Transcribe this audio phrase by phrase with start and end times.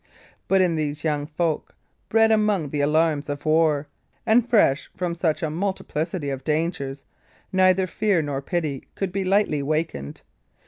[0.47, 1.75] But in these young folk,
[2.09, 3.87] bred among the alarms of war,
[4.25, 7.05] and fresh from such a multiplicity of dangers,
[7.53, 10.23] neither fear nor pity could be lightly wakened.